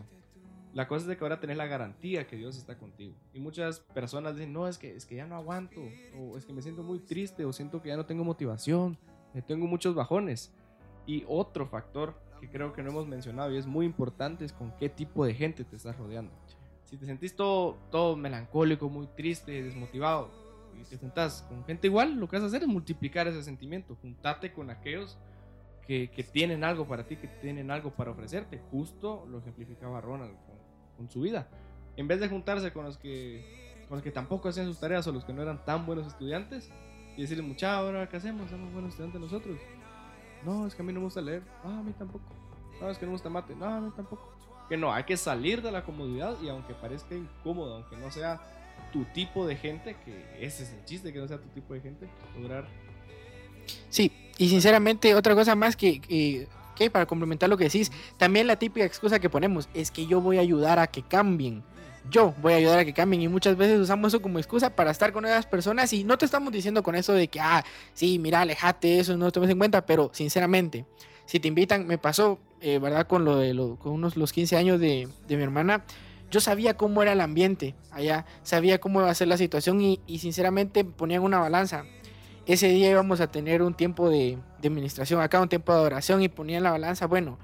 [0.73, 3.13] La cosa es de que ahora tenés la garantía que Dios está contigo.
[3.33, 5.81] Y muchas personas dicen, no, es que, es que ya no aguanto,
[6.17, 8.97] o es que me siento muy triste, o siento que ya no tengo motivación,
[9.33, 10.53] eh, tengo muchos bajones.
[11.05, 14.71] Y otro factor que creo que no hemos mencionado y es muy importante es con
[14.77, 16.31] qué tipo de gente te estás rodeando.
[16.85, 20.29] Si te sentís todo, todo melancólico, muy triste, desmotivado,
[20.79, 23.97] y te juntas con gente igual, lo que vas a hacer es multiplicar ese sentimiento.
[24.01, 25.17] Juntate con aquellos
[25.85, 28.59] que, que tienen algo para ti, que tienen algo para ofrecerte.
[28.71, 30.35] Justo lo ejemplificaba Ronald
[31.01, 31.47] con su vida.
[31.97, 35.11] En vez de juntarse con los que con los que tampoco hacían sus tareas o
[35.11, 36.69] los que no eran tan buenos estudiantes
[37.17, 39.57] y decirles, mucha, ahora qué hacemos, somos buenos estudiantes nosotros.
[40.45, 41.43] No, es que a mí no me gusta leer.
[41.63, 42.23] Ah, a mí tampoco.
[42.79, 43.53] No, es que no me gusta mate.
[43.53, 44.31] No, a mí tampoco.
[44.69, 48.39] Que no, hay que salir de la comodidad y aunque parezca incómodo, aunque no sea
[48.93, 51.81] tu tipo de gente, que ese es el chiste, que no sea tu tipo de
[51.81, 52.07] gente,
[52.39, 52.65] lograr
[53.89, 56.47] Sí, y sinceramente otra cosa más que,
[56.89, 60.37] para complementar lo que decís, también la típica excusa que ponemos es que yo voy
[60.37, 61.63] a ayudar a que cambien.
[62.09, 64.89] Yo voy a ayudar a que cambien y muchas veces usamos eso como excusa para
[64.89, 67.63] estar con esas personas y no te estamos diciendo con eso de que, ah,
[67.93, 70.85] sí, mira, alejate, eso no te tomes en cuenta, pero sinceramente,
[71.27, 73.05] si te invitan, me pasó, eh, ¿verdad?
[73.05, 75.83] Con lo de lo- con unos los 15 años de, de mi hermana,
[76.31, 79.99] yo sabía cómo era el ambiente allá, sabía cómo iba a ser la situación y,
[80.07, 81.85] y sinceramente ponían una balanza.
[82.45, 86.29] Ese día íbamos a tener un tiempo de, administración acá, un tiempo de adoración y
[86.29, 87.37] ponían la balanza, bueno,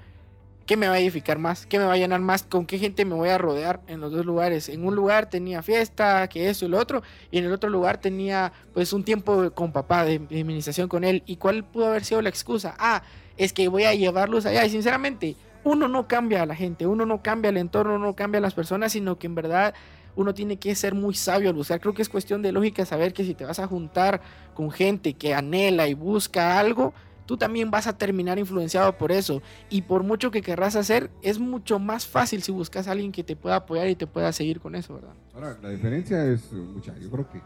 [0.66, 1.66] ¿qué me va a edificar más?
[1.66, 2.42] ¿Qué me va a llenar más?
[2.42, 4.68] ¿Con qué gente me voy a rodear en los dos lugares?
[4.68, 7.98] En un lugar tenía fiesta, que eso y lo otro, y en el otro lugar
[7.98, 11.22] tenía pues un tiempo con papá de, de administración con él.
[11.26, 12.74] ¿Y cuál pudo haber sido la excusa?
[12.78, 13.02] Ah,
[13.36, 14.64] es que voy a llevarlos allá.
[14.64, 18.16] Y sinceramente, uno no cambia a la gente, uno no cambia el entorno, uno no
[18.16, 19.74] cambia a las personas, sino que en verdad
[20.16, 21.80] uno tiene que ser muy sabio al buscar.
[21.80, 24.20] Creo que es cuestión de lógica saber que si te vas a juntar
[24.54, 26.92] con gente que anhela y busca algo,
[27.28, 29.42] tú también vas a terminar influenciado por eso.
[29.68, 33.22] Y por mucho que querrás hacer, es mucho más fácil si buscas a alguien que
[33.22, 35.14] te pueda apoyar y te pueda seguir con eso, ¿verdad?
[35.34, 36.96] Ahora, la diferencia es eh, mucha.
[36.98, 37.40] Yo creo que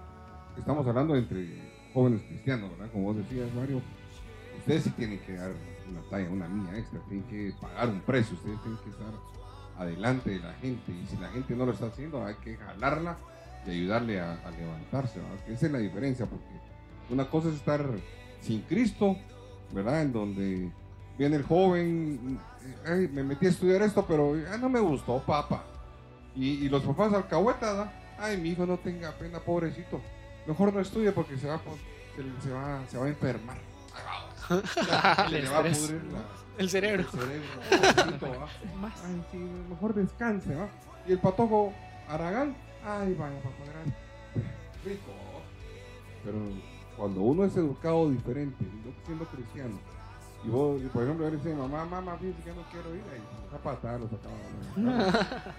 [0.57, 1.49] estamos hablando entre
[1.93, 2.93] jóvenes cristianos, ¿verdad?
[2.93, 3.83] Como vos decías, Mario,
[4.59, 5.51] ustedes sí tienen que dar
[5.91, 9.13] una talla, una mía extra, tienen que pagar un precio, ustedes tienen que estar
[9.83, 10.93] adelante de la gente.
[10.93, 13.17] Y si la gente no lo está haciendo, hay que jalarla
[13.67, 16.45] y ayudarle a, levantarse, esa es la diferencia, porque
[17.11, 17.87] una cosa es estar
[18.41, 19.17] sin Cristo,
[19.73, 20.03] ¿verdad?
[20.03, 20.71] En donde
[21.17, 22.41] viene el joven,
[22.85, 25.65] "Ay, me metí a estudiar esto, pero no me gustó, papá.
[26.35, 30.01] Y, y los papás alcahuetas, ay, mi hijo no tenga pena, pobrecito.
[30.47, 31.61] Mejor no estudie porque se va,
[32.17, 33.72] se, se va, se va a enfermar.
[34.75, 35.79] Se le va a estrés.
[35.79, 36.25] pudrir la-
[36.59, 37.03] El cerebro.
[37.03, 37.49] el cerebro,
[38.41, 38.49] ¿va?
[39.07, 39.39] Ay, sí,
[39.71, 40.69] mejor descanse, ¿va?
[41.07, 41.73] Y el patojo
[42.09, 43.85] Aragán, ay, vaya, para cuadrar.
[44.85, 45.13] Rico.
[46.25, 46.39] Pero
[46.97, 49.79] cuando uno es educado diferente, no siendo cristiano,
[50.45, 53.21] y vos, y por ejemplo, él dice, mamá, mamá, fíjate que no quiero ir, ahí
[53.43, 54.35] los zapatas, los sacaba.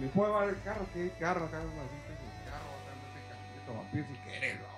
[0.00, 0.86] ¿Me puedo llevar el carro?
[0.92, 1.44] ¿Qué carro?
[1.46, 4.73] Acá no tengo el carro, acá no tengo camioneta, va, pide si querés, ¿va?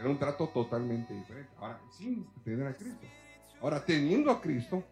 [0.00, 1.50] Era un trato totalmente diferente.
[1.58, 3.06] Ahora, sin tener a Cristo.
[3.60, 4.82] Ahora, teniendo a Cristo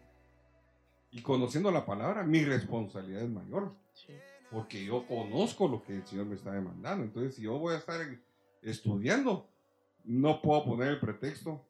[1.11, 3.73] y conociendo la palabra, mi responsabilidad es mayor.
[4.51, 7.03] Porque yo conozco lo que el Señor me está demandando.
[7.03, 7.99] Entonces, si yo voy a estar
[8.61, 9.47] estudiando,
[10.03, 11.65] no puedo poner el pretexto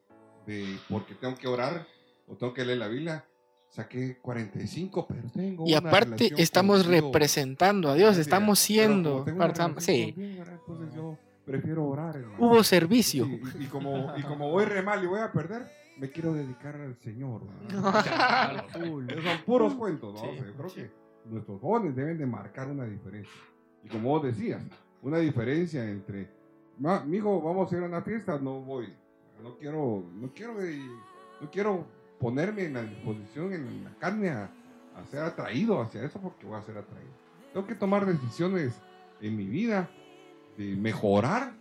[0.46, 1.86] de porque tengo que orar
[2.28, 3.26] o tengo que leer la Biblia.
[3.70, 7.08] Saqué 45, pero tengo Y una aparte estamos contigo.
[7.08, 9.24] representando a Dios, estamos siendo,
[9.78, 10.16] sí.
[10.18, 11.18] Entonces yo
[11.52, 12.38] prefiero orar, hermano.
[12.40, 13.26] hubo servicio.
[13.26, 16.34] Sí, y, y como, y como voy re mal y voy a perder, me quiero
[16.34, 17.42] dedicar al Señor.
[18.74, 20.20] son puros cuentos, ¿no?
[20.22, 20.76] Sí, O sea, yo creo sí.
[20.82, 20.92] que
[21.26, 23.32] nuestros jóvenes deben de marcar una diferencia.
[23.84, 24.64] Y como vos decías,
[25.02, 26.30] una diferencia entre,
[26.80, 28.94] "Ma, mijo, vamos a ir a una fiesta, no voy.
[29.42, 30.80] No quiero, no quiero, eh,
[31.42, 31.86] no quiero
[32.20, 34.50] ponerme en la disposición, en la carne a,
[34.98, 37.12] a ser atraído hacia eso porque voy a ser atraído.
[37.54, 38.74] Tengo que tomar decisiones
[39.22, 39.90] en mi vida
[40.60, 41.54] de mejorar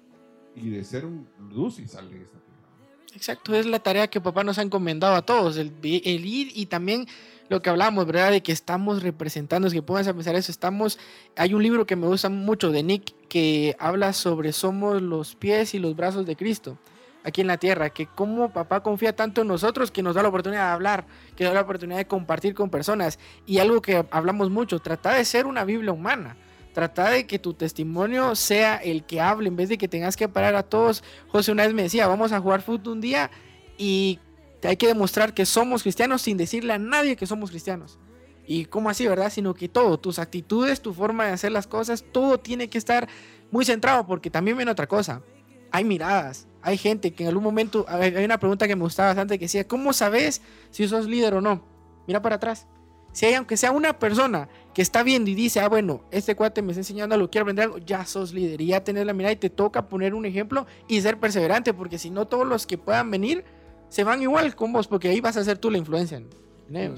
[0.56, 3.14] y de ser un luz y sal de esta tierra.
[3.14, 6.66] Exacto, es la tarea que papá nos ha encomendado a todos, el, el ir y
[6.66, 7.06] también
[7.48, 8.32] lo que hablamos, ¿verdad?
[8.32, 10.98] De que estamos representando, es que pónganse a eso, estamos,
[11.36, 15.74] hay un libro que me gusta mucho de Nick que habla sobre somos los pies
[15.74, 16.76] y los brazos de Cristo
[17.22, 20.28] aquí en la tierra, que como papá confía tanto en nosotros que nos da la
[20.28, 21.06] oportunidad de hablar,
[21.36, 25.14] que nos da la oportunidad de compartir con personas y algo que hablamos mucho, trata
[25.14, 26.36] de ser una Biblia humana.
[26.72, 30.28] Trata de que tu testimonio sea el que hable en vez de que tengas que
[30.28, 31.02] parar a todos.
[31.28, 33.30] José una vez me decía, vamos a jugar fútbol un día
[33.76, 34.20] y
[34.62, 37.98] hay que demostrar que somos cristianos sin decirle a nadie que somos cristianos.
[38.46, 39.30] Y cómo así, ¿verdad?
[39.30, 43.08] Sino que todo, tus actitudes, tu forma de hacer las cosas, todo tiene que estar
[43.50, 45.22] muy centrado porque también viene otra cosa.
[45.70, 49.38] Hay miradas, hay gente que en algún momento, hay una pregunta que me gustaba bastante
[49.38, 51.62] que decía, ¿cómo sabes si sos líder o no?
[52.06, 52.66] Mira para atrás.
[53.12, 56.62] Si hay, aunque sea una persona que está viendo y dice, ah, bueno, este cuate
[56.62, 59.32] me está enseñando algo, quiero aprender algo, ya sos líder y ya tenés la mirada
[59.32, 62.78] y te toca poner un ejemplo y ser perseverante, porque si no, todos los que
[62.78, 63.44] puedan venir
[63.88, 66.26] se van igual con vos, porque ahí vas a ser tú la influencia en.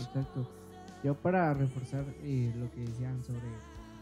[0.04, 0.46] Exacto.
[1.02, 3.40] Yo para reforzar eh, lo que decían sobre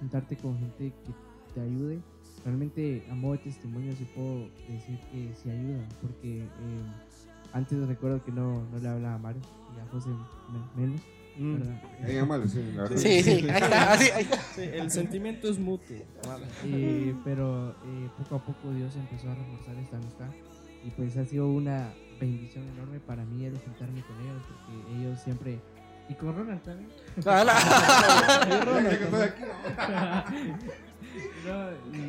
[0.00, 1.12] juntarte con gente que
[1.54, 1.98] te ayude,
[2.44, 6.46] realmente a modo de testimonio sí puedo decir que sí ayudan, porque eh,
[7.52, 9.42] antes recuerdo que no, no le hablaba a Mario
[9.76, 11.00] y a José me- menos,
[11.38, 12.96] llama, sí, la verdad.
[12.96, 14.36] Sí, sí, ahí está, así, ahí está.
[14.54, 15.96] Sí, el sentimiento es mutuo.
[16.64, 20.28] Eh, pero eh, poco a poco Dios empezó a reforzar esta amistad
[20.84, 25.20] y pues ha sido una bendición enorme para mí el juntarme con ellos porque ellos
[25.20, 25.60] siempre
[26.08, 26.88] y con Ronald también
[31.46, 31.68] No,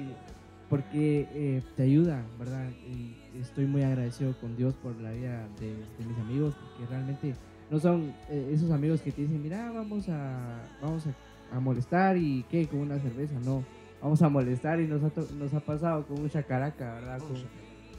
[0.69, 2.69] porque eh, te ayuda, ¿verdad?
[2.87, 7.33] Y estoy muy agradecido con Dios por la vida de, de mis amigos, porque realmente
[7.69, 12.17] no son eh, esos amigos que te dicen, mira, vamos a, vamos a, a molestar
[12.17, 13.63] y qué, con una cerveza, no,
[14.01, 17.19] vamos a molestar y nos ha, nos ha pasado con mucha caraca, ¿verdad?
[17.19, 17.35] Con-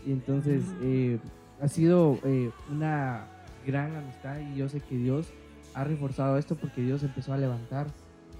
[0.07, 1.19] y entonces eh,
[1.61, 3.27] ha sido eh, una
[3.67, 5.29] gran amistad y yo sé que Dios
[5.75, 7.87] ha reforzado esto porque Dios empezó a levantar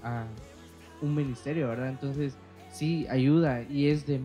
[0.03, 0.25] a
[1.01, 1.89] un ministerio, ¿verdad?
[1.89, 2.35] Entonces,
[2.71, 4.19] sí, ayuda y es de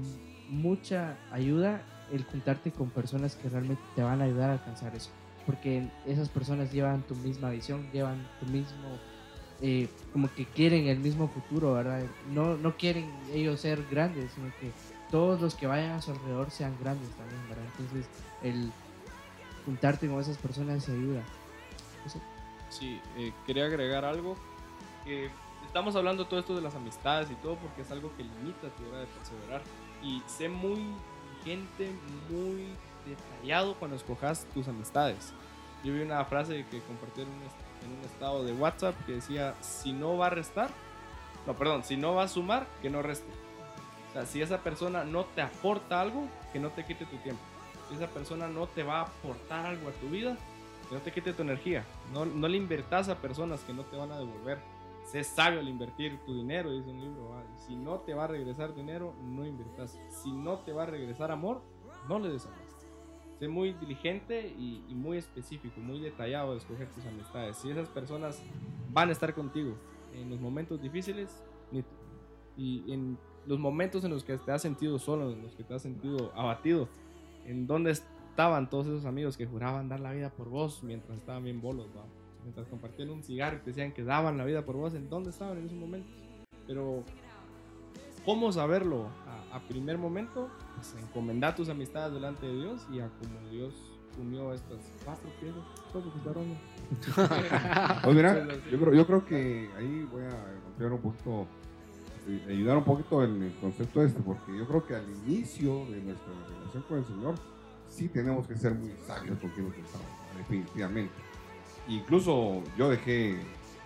[0.48, 5.10] mucha ayuda el juntarte con personas que realmente te van a ayudar a alcanzar eso.
[5.46, 8.98] Porque esas personas llevan tu misma visión, llevan tu mismo,
[9.62, 12.02] eh, como que quieren el mismo futuro, ¿verdad?
[12.30, 14.72] No, no quieren ellos ser grandes, sino que
[15.10, 17.64] todos los que vayan a su alrededor sean grandes también, ¿verdad?
[17.78, 18.06] Entonces,
[18.42, 18.72] el
[19.64, 21.22] juntarte con esas personas se ayuda.
[22.04, 22.20] Eso.
[22.70, 24.36] Sí, eh, quería agregar algo.
[25.04, 25.30] que
[25.64, 28.88] estamos hablando todo esto de las amistades y todo porque es algo que limita tu
[28.88, 29.62] hora de perseverar.
[30.02, 30.80] Y sé muy
[31.44, 31.90] gente,
[32.28, 32.68] muy
[33.10, 35.32] detallado cuando escojas tus amistades.
[35.84, 40.16] Yo vi una frase que compartí en un, estado de WhatsApp que decía, si no
[40.16, 40.70] va a restar,
[41.46, 43.30] no, perdón, si no va a sumar, que no reste.
[44.10, 47.42] O sea, si esa persona no te aporta algo, que no te quite tu tiempo.
[47.88, 50.36] Si esa persona no te va a aportar algo a tu vida,
[50.88, 51.84] que no te quite tu energía.
[52.12, 54.58] No, no le invertas a personas que no te van a devolver.
[55.04, 57.40] Sé sabio al invertir tu dinero, dice un libro.
[57.64, 59.96] Si no te va a regresar dinero, no inviertas.
[60.10, 61.62] Si no te va a regresar amor,
[62.08, 62.65] no le des amor.
[63.38, 67.56] Sé muy diligente y, y muy específico, muy detallado de escoger tus amistades.
[67.58, 68.42] Si esas personas
[68.92, 69.76] van a estar contigo
[70.14, 71.42] en los momentos difíciles
[72.56, 75.74] y en los momentos en los que te has sentido solo, en los que te
[75.74, 76.88] has sentido abatido,
[77.44, 81.44] en donde estaban todos esos amigos que juraban dar la vida por vos mientras estaban
[81.44, 81.86] bien bolos,
[82.42, 85.30] mientras compartían un cigarro y te decían que daban la vida por vos, ¿en dónde
[85.30, 86.12] estaban en esos momentos?
[86.66, 87.04] Pero,
[88.26, 89.06] ¿cómo saberlo
[89.50, 90.50] a, a primer momento?
[90.74, 93.72] Pues encomendar tus amistades delante de Dios y a como Dios
[94.20, 95.62] unió estas cuatro piezas.
[96.16, 96.56] está hablando.
[98.02, 101.46] Pues mira, yo creo, yo creo que ahí voy a ampliar un poquito,
[102.28, 106.02] eh, ayudar un poquito en el concepto este, porque yo creo que al inicio de
[106.02, 107.34] nuestra relación con el Señor,
[107.88, 111.14] sí tenemos que ser muy sabios con quienes estamos, definitivamente.
[111.88, 113.40] Incluso yo dejé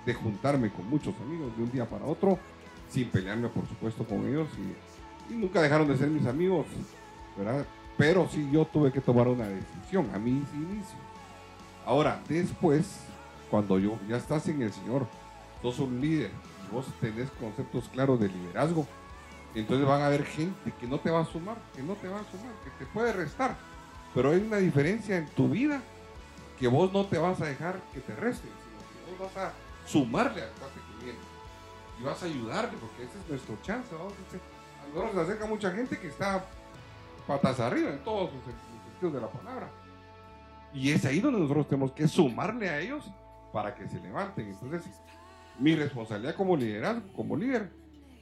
[0.06, 2.38] de juntarme con muchos amigos de un día para otro,
[2.90, 6.66] sin pelearme, por supuesto, con ellos, y, nunca dejaron de ser mis amigos,
[7.36, 7.64] ¿verdad?
[7.96, 10.98] Pero sí yo tuve que tomar una decisión a mis inicios.
[11.86, 13.00] Ahora, después,
[13.48, 15.06] cuando yo ya estás en el Señor,
[15.62, 16.32] sos un líder
[16.66, 18.86] y vos tenés conceptos claros de liderazgo,
[19.54, 22.16] entonces van a haber gente que no te va a sumar, que no te va
[22.16, 23.56] a sumar, que te puede restar.
[24.14, 25.80] Pero hay una diferencia en tu vida
[26.58, 29.52] que vos no te vas a dejar que te resten, sino que vos vas a
[29.86, 31.29] sumarle al cuate que viene
[32.00, 33.92] y vas a ayudarle, porque ese es nuestro chance.
[33.94, 34.04] ¿no?
[34.04, 36.44] A nosotros se acerca mucha gente que está
[37.26, 39.68] patas arriba en todos sen- sentidos de la palabra.
[40.72, 43.04] Y es ahí donde nosotros tenemos que sumarle a ellos
[43.52, 44.48] para que se levanten.
[44.48, 44.84] Entonces,
[45.58, 47.70] mi responsabilidad como liderazgo, como líder,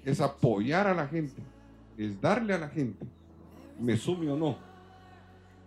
[0.05, 1.43] es apoyar a la gente,
[1.97, 3.07] es darle a la gente,
[3.79, 4.57] me sume o no.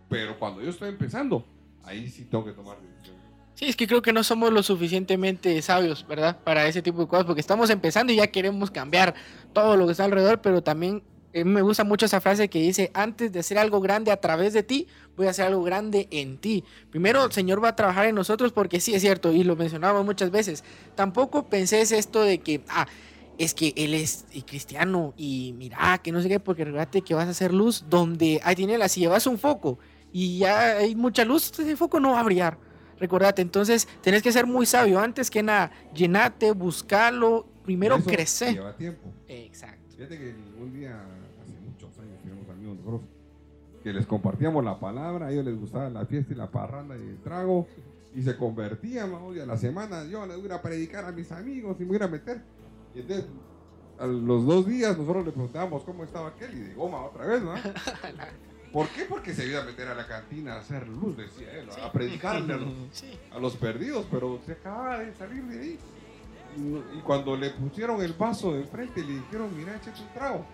[0.09, 1.45] Pero cuando yo estoy empezando,
[1.83, 3.21] ahí sí tengo que tomar decisiones.
[3.61, 6.35] Sí, es que creo que no somos lo suficientemente sabios, ¿verdad?
[6.43, 9.13] Para ese tipo de cosas, porque estamos empezando y ya queremos cambiar
[9.53, 12.89] todo lo que está alrededor, pero también eh, me gusta mucho esa frase que dice,
[12.95, 16.39] antes de hacer algo grande a través de ti, voy a hacer algo grande en
[16.39, 16.63] ti.
[16.89, 20.03] Primero, el Señor va a trabajar en nosotros porque sí es cierto, y lo mencionamos
[20.03, 20.63] muchas veces.
[20.95, 22.87] Tampoco penséis esto de que, ah,
[23.37, 27.27] es que Él es cristiano y mira, que no sé qué, porque recuerda que vas
[27.27, 28.93] a hacer luz donde hay tinieblas.
[28.93, 29.77] Si llevas un foco
[30.11, 32.70] y ya hay mucha luz, ese foco no va a brillar.
[33.01, 34.99] Recordate, entonces tenés que ser muy sabio.
[34.99, 38.53] Antes que nada, llenate, buscalo, primero Eso crecer.
[38.53, 39.11] Lleva tiempo.
[39.27, 39.95] Exacto.
[39.95, 41.01] Fíjate que un día,
[41.41, 43.01] hace muchos años, teníamos amigos nosotros
[43.81, 47.01] que les compartíamos la palabra, a ellos les gustaba la fiesta y la parranda y
[47.01, 47.65] el trago,
[48.13, 49.33] y se convertían, ¿no?
[49.33, 52.05] y a la semana yo les voy a predicar a mis amigos y me voy
[52.05, 52.43] a meter.
[52.93, 53.25] Y entonces,
[53.97, 57.41] a los dos días nosotros le preguntábamos cómo estaba aquel, y de goma otra vez,
[57.41, 57.55] ¿no?
[58.71, 59.03] ¿Por qué?
[59.03, 62.53] Porque se iba a meter a la cantina a hacer luz, decía él, a predicarle
[62.53, 63.11] a los, Sí.
[63.31, 65.79] a los perdidos, pero se acababa de salir de ahí.
[66.57, 70.45] Y, cuando le pusieron el vaso de frente, le dijeron, mira, échate un trago.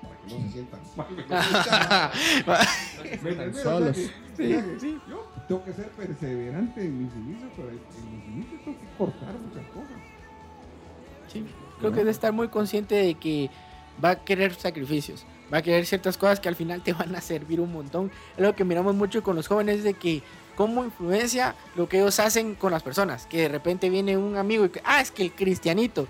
[0.00, 1.06] Para que no se sientan mal.
[3.62, 3.96] Solos.
[4.36, 4.98] Sí.
[5.08, 9.34] Yo tengo que ser perseverante en mis inicios, pero en mis inicios tengo que cortar
[9.34, 9.98] muchas cosas.
[11.28, 11.46] Sí,
[11.78, 13.50] creo que debe estar muy consciente de que
[14.04, 17.20] va a querer sacrificios, va a querer ciertas cosas que al final te van a
[17.20, 18.10] servir un montón.
[18.36, 20.22] Es lo que miramos mucho con los jóvenes de que
[20.56, 24.64] cómo influencia lo que ellos hacen con las personas, que de repente viene un amigo
[24.64, 26.06] y que, ah, es que el cristianito,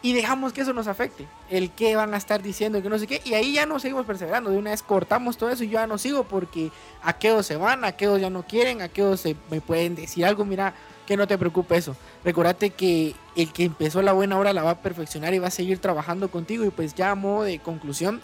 [0.00, 3.06] y dejamos que eso nos afecte, el que van a estar diciendo, que no sé
[3.06, 5.74] qué, y ahí ya no seguimos perseverando, de una vez cortamos todo eso y yo
[5.74, 6.70] ya no sigo porque
[7.02, 10.74] aquellos se van, aquellos ya no quieren, aquellos se, me pueden decir algo, mira,
[11.04, 11.96] que no te preocupe eso.
[12.22, 15.50] Recordate que el que empezó la buena obra la va a perfeccionar y va a
[15.50, 16.66] seguir trabajando contigo.
[16.66, 18.20] Y pues ya a modo de conclusión,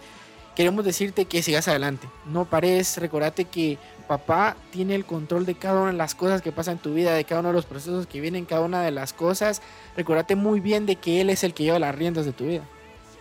[0.55, 2.09] queremos decirte que sigas adelante.
[2.27, 6.53] No pares, recordate que papá tiene el control de cada una de las cosas que
[6.53, 8.91] pasan en tu vida, de cada uno de los procesos que vienen, cada una de
[8.91, 9.63] las cosas.
[9.97, 12.63] Recordate muy bien de que él es el que lleva las riendas de tu vida.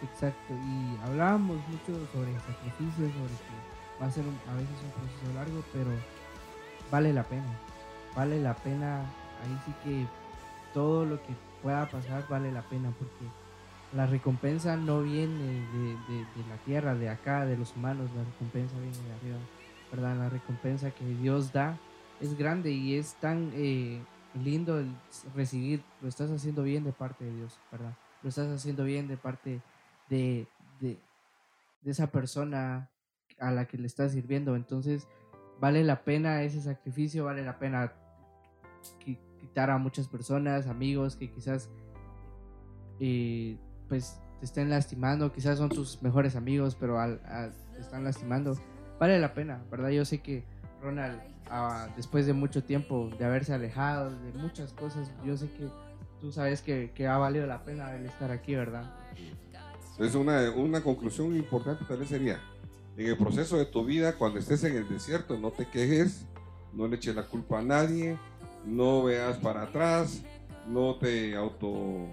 [0.03, 5.33] Exacto, y hablábamos mucho sobre sacrificios, sobre que va a ser a veces un proceso
[5.33, 5.91] largo, pero
[6.91, 7.59] vale la pena.
[8.15, 10.05] Vale la pena, ahí sí que
[10.73, 13.25] todo lo que pueda pasar vale la pena, porque
[13.95, 18.97] la recompensa no viene de, la tierra, de acá, de los humanos, la recompensa viene
[18.97, 19.37] de arriba,
[19.91, 20.17] ¿verdad?
[20.17, 21.77] La recompensa que Dios da
[22.19, 24.01] es grande y es tan eh,
[24.43, 24.91] lindo el
[25.35, 27.93] recibir, lo estás haciendo bien de parte de Dios, ¿verdad?
[28.23, 29.61] Lo estás haciendo bien de parte
[30.09, 30.47] de,
[30.79, 30.97] de,
[31.85, 32.89] esa persona
[33.39, 34.55] a la que le estás sirviendo.
[34.55, 35.07] Entonces,
[35.59, 37.93] vale la pena ese sacrificio, vale la pena
[39.39, 41.69] quitar a muchas personas, amigos que quizás
[42.99, 43.57] eh,
[43.89, 47.19] pues te estén lastimando, quizás son tus mejores amigos, pero al,
[47.73, 48.57] te están lastimando.
[48.99, 49.89] Vale la pena, ¿verdad?
[49.89, 50.43] Yo sé que
[50.81, 51.19] Ronald,
[51.49, 55.67] ah, después de mucho tiempo de haberse alejado de muchas cosas, yo sé que
[56.19, 58.93] tú sabes que, que ha valido la pena el estar aquí, ¿verdad?
[59.91, 62.39] Entonces una, una conclusión importante tal vez sería,
[62.97, 66.25] en el proceso de tu vida, cuando estés en el desierto, no te quejes,
[66.73, 68.17] no le eches la culpa a nadie,
[68.65, 70.21] no veas para atrás,
[70.67, 72.07] no te auto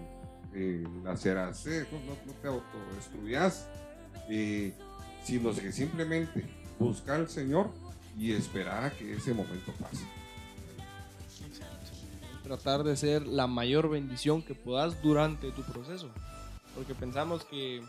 [0.54, 3.68] eh, hacerás, no, no, te autodestruyas,
[4.28, 4.72] eh,
[5.24, 6.44] sino que simplemente
[6.78, 7.70] buscar al Señor
[8.18, 10.04] y esperar a que ese momento pase.
[12.42, 16.10] Tratar de ser la mayor bendición que puedas durante tu proceso
[16.74, 17.82] porque pensamos que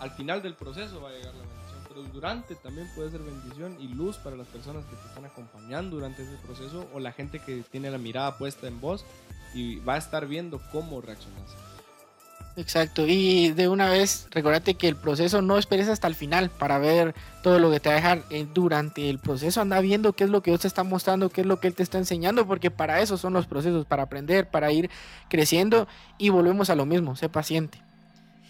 [0.00, 3.76] al final del proceso va a llegar la bendición, pero durante también puede ser bendición
[3.80, 7.38] y luz para las personas que te están acompañando durante ese proceso o la gente
[7.38, 9.04] que tiene la mirada puesta en vos
[9.54, 11.54] y va a estar viendo cómo reaccionas.
[12.56, 16.78] Exacto, y de una vez, recordate que el proceso no esperes hasta el final para
[16.78, 17.12] ver
[17.42, 18.22] todo lo que te va a dejar.
[18.30, 21.40] Eh, durante el proceso anda viendo qué es lo que Dios te está mostrando, qué
[21.40, 24.48] es lo que Él te está enseñando, porque para eso son los procesos, para aprender,
[24.48, 24.88] para ir
[25.28, 27.83] creciendo y volvemos a lo mismo, sé paciente.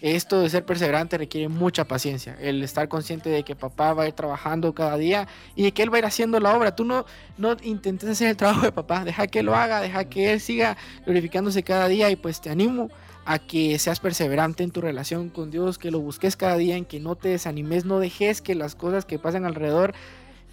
[0.05, 4.07] Esto de ser perseverante requiere mucha paciencia, el estar consciente de que papá va a
[4.07, 6.75] ir trabajando cada día y de que él va a ir haciendo la obra.
[6.75, 7.07] Tú no,
[7.39, 10.77] no intentes hacer el trabajo de papá, deja que lo haga, deja que él siga
[11.07, 12.91] glorificándose cada día y pues te animo
[13.25, 16.85] a que seas perseverante en tu relación con Dios, que lo busques cada día, en
[16.85, 19.95] que no te desanimes, no dejes que las cosas que pasan alrededor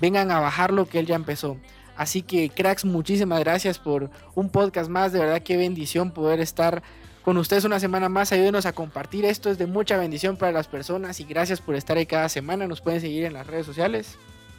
[0.01, 1.59] vengan a bajar lo que Él ya empezó.
[1.95, 6.83] Así que cracks, muchísimas gracias por un podcast más, de verdad qué bendición poder estar
[7.23, 9.25] con ustedes una semana más, ayúdenos a compartir.
[9.25, 12.67] Esto, es de mucha bendición para las personas y gracias por estar ahí cada semana,
[12.67, 14.17] nos pueden seguir en las redes sociales.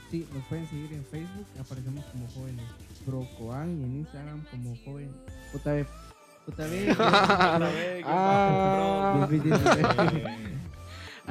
[0.10, 2.65] Sí, nos pueden seguir en Facebook, aparecemos como jóvenes
[3.06, 5.12] Procoan y en Instagram como joven
[5.54, 5.86] JB
[8.06, 9.28] ah,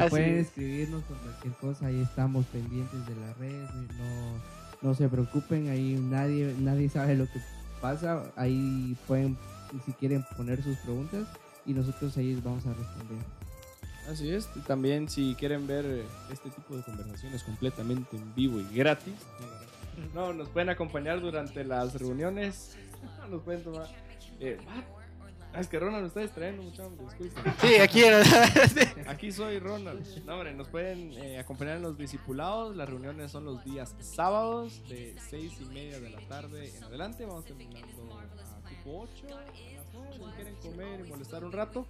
[0.09, 3.69] pueden escribirnos por cualquier cosa, ahí estamos pendientes de las redes,
[3.99, 4.41] no,
[4.81, 7.41] no se preocupen, ahí nadie, nadie sabe lo que
[7.81, 9.37] pasa, ahí pueden,
[9.81, 11.27] si quieren poner sus preguntas
[11.67, 13.25] y nosotros ahí vamos a responder.
[14.11, 18.75] Así es, y también si quieren ver este tipo de conversaciones completamente en vivo y
[18.75, 19.15] gratis,
[20.15, 22.77] no, nos pueden acompañar durante las reuniones,
[23.31, 23.89] nos pueden tomar...
[24.41, 24.59] Eh,
[25.55, 26.91] Ah, es que Ronald está distrayendo mucho.
[27.61, 28.03] Sí, aquí
[29.07, 30.25] Aquí soy Ronald.
[30.25, 32.75] No, hombre, nos pueden eh, acompañar en los discipulados.
[32.75, 37.27] Las reuniones son los días sábados de 6 y media de la tarde en adelante.
[37.27, 37.87] Vamos terminando
[38.87, 39.27] 8.
[39.29, 39.41] A
[39.77, 41.87] las 9, si quieren comer y molestar un rato.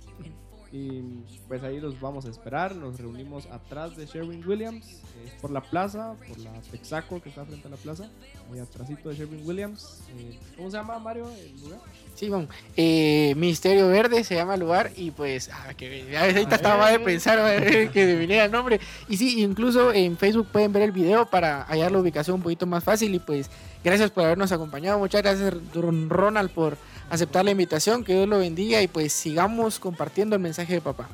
[0.72, 1.02] Y
[1.48, 2.74] pues ahí los vamos a esperar.
[2.74, 5.02] Nos reunimos atrás de Sherwin Williams,
[5.42, 8.08] por la plaza, por la Texaco que está frente a la plaza,
[8.50, 10.00] ahí atrásito de Sherwin Williams.
[10.16, 11.80] Eh, ¿Cómo se llama Mario el lugar?
[12.14, 12.30] Sí,
[12.76, 17.90] eh, Ministerio Verde se llama el lugar y pues, ah, que ahorita estaba de pensar
[17.92, 18.80] que viniera el nombre.
[19.08, 22.64] Y sí, incluso en Facebook pueden ver el video para hallar la ubicación un poquito
[22.64, 23.50] más fácil y pues
[23.84, 24.98] gracias por habernos acompañado.
[24.98, 26.78] Muchas gracias Ronald por
[27.10, 31.08] aceptar la invitación, que Dios lo bendiga y pues sigamos compartiendo el mensaje de papá.